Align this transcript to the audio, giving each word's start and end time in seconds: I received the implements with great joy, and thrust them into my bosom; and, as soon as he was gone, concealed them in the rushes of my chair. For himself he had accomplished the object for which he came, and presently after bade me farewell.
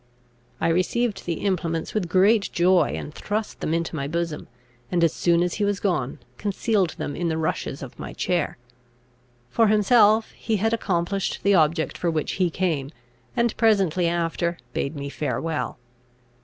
I 0.59 0.69
received 0.69 1.27
the 1.27 1.41
implements 1.45 1.93
with 1.93 2.09
great 2.09 2.49
joy, 2.51 2.93
and 2.95 3.13
thrust 3.13 3.59
them 3.59 3.71
into 3.71 3.95
my 3.95 4.07
bosom; 4.07 4.47
and, 4.91 5.03
as 5.03 5.13
soon 5.13 5.43
as 5.43 5.53
he 5.53 5.63
was 5.63 5.79
gone, 5.79 6.17
concealed 6.39 6.95
them 6.97 7.15
in 7.15 7.27
the 7.27 7.37
rushes 7.37 7.83
of 7.83 7.99
my 7.99 8.11
chair. 8.13 8.57
For 9.51 9.67
himself 9.67 10.31
he 10.31 10.57
had 10.57 10.73
accomplished 10.73 11.41
the 11.43 11.53
object 11.53 11.99
for 11.99 12.09
which 12.09 12.31
he 12.41 12.49
came, 12.49 12.89
and 13.37 13.55
presently 13.57 14.07
after 14.07 14.57
bade 14.73 14.95
me 14.95 15.07
farewell. 15.07 15.77